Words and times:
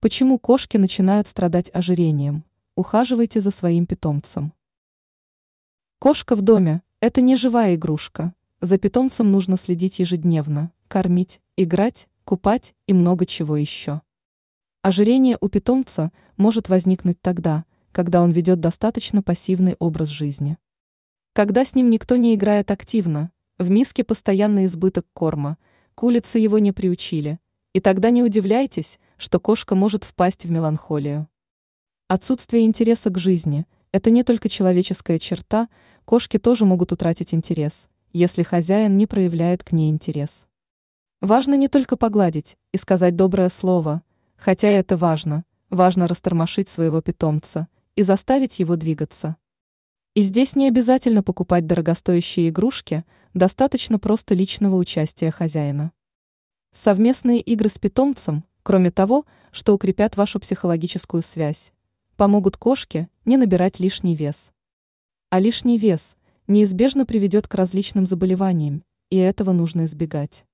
Почему 0.00 0.38
кошки 0.38 0.76
начинают 0.76 1.26
страдать 1.26 1.70
ожирением? 1.74 2.44
Ухаживайте 2.76 3.40
за 3.40 3.50
своим 3.50 3.84
питомцем. 3.84 4.52
Кошка 5.98 6.36
в 6.36 6.42
доме– 6.42 6.82
это 7.00 7.20
не 7.20 7.34
живая 7.34 7.74
игрушка. 7.74 8.32
За 8.60 8.78
питомцем 8.78 9.32
нужно 9.32 9.56
следить 9.56 9.98
ежедневно, 9.98 10.70
кормить, 10.86 11.40
играть, 11.56 12.06
купать 12.22 12.76
и 12.86 12.92
много 12.92 13.26
чего 13.26 13.56
еще. 13.56 14.00
Ожирение 14.82 15.36
у 15.40 15.48
питомца 15.48 16.12
может 16.36 16.68
возникнуть 16.68 17.20
тогда, 17.20 17.64
когда 17.90 18.22
он 18.22 18.30
ведет 18.30 18.60
достаточно 18.60 19.20
пассивный 19.20 19.74
образ 19.80 20.10
жизни. 20.10 20.58
Когда 21.32 21.64
с 21.64 21.74
ним 21.74 21.90
никто 21.90 22.14
не 22.14 22.36
играет 22.36 22.70
активно, 22.70 23.32
в 23.58 23.68
миске 23.68 24.04
постоянный 24.04 24.66
избыток 24.66 25.06
корма, 25.12 25.58
к 25.96 26.04
улице 26.04 26.38
его 26.38 26.60
не 26.60 26.70
приучили, 26.70 27.40
и 27.72 27.80
тогда 27.80 28.10
не 28.10 28.22
удивляйтесь, 28.22 29.00
что 29.18 29.38
кошка 29.38 29.74
может 29.74 30.04
впасть 30.04 30.44
в 30.44 30.50
меланхолию. 30.50 31.28
Отсутствие 32.06 32.64
интереса 32.64 33.10
к 33.10 33.18
жизни– 33.18 33.66
это 33.92 34.10
не 34.10 34.22
только 34.22 34.48
человеческая 34.48 35.18
черта, 35.18 35.68
кошки 36.04 36.38
тоже 36.38 36.64
могут 36.64 36.92
утратить 36.92 37.34
интерес, 37.34 37.88
если 38.12 38.42
хозяин 38.42 38.96
не 38.96 39.06
проявляет 39.06 39.64
к 39.64 39.72
ней 39.72 39.90
интерес. 39.90 40.46
Важно 41.20 41.54
не 41.54 41.68
только 41.68 41.96
погладить 41.96 42.56
и 42.72 42.78
сказать 42.78 43.16
доброе 43.16 43.48
слово, 43.48 44.02
хотя 44.36 44.68
это 44.68 44.96
важно, 44.96 45.44
важно 45.68 46.06
растормошить 46.06 46.68
своего 46.68 47.02
питомца 47.02 47.66
и 47.96 48.02
заставить 48.02 48.60
его 48.60 48.76
двигаться. 48.76 49.36
И 50.14 50.22
здесь 50.22 50.54
не 50.54 50.68
обязательно 50.68 51.22
покупать 51.22 51.66
дорогостоящие 51.66 52.50
игрушки, 52.50 53.04
достаточно 53.34 53.98
просто 53.98 54.34
личного 54.34 54.76
участия 54.76 55.30
хозяина. 55.30 55.92
Совместные 56.72 57.40
игры 57.40 57.68
с 57.68 57.78
питомцем 57.78 58.44
кроме 58.68 58.90
того, 58.90 59.24
что 59.50 59.72
укрепят 59.72 60.18
вашу 60.18 60.38
психологическую 60.38 61.22
связь, 61.22 61.72
помогут 62.18 62.58
кошке 62.58 63.08
не 63.24 63.38
набирать 63.38 63.80
лишний 63.80 64.14
вес. 64.14 64.50
А 65.30 65.40
лишний 65.40 65.78
вес 65.78 66.16
неизбежно 66.48 67.06
приведет 67.06 67.48
к 67.48 67.54
различным 67.54 68.04
заболеваниям, 68.04 68.84
и 69.08 69.16
этого 69.16 69.52
нужно 69.52 69.86
избегать. 69.86 70.44